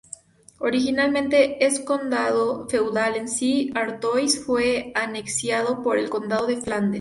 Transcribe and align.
Originalmente 0.57 1.59
un 1.77 1.85
condado 1.85 2.67
feudal 2.67 3.15
en 3.17 3.27
sí, 3.29 3.71
Artois 3.75 4.43
fue 4.43 4.91
anexionado 4.95 5.83
por 5.83 5.99
el 5.99 6.09
condado 6.09 6.47
de 6.47 6.57
Flandes. 6.59 6.89